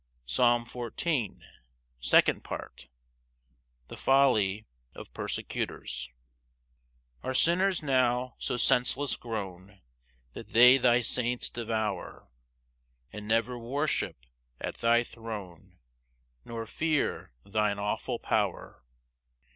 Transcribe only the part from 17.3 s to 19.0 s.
thine awful power?